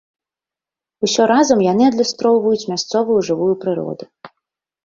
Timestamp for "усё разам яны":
1.07-1.83